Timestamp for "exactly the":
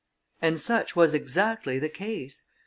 1.13-1.87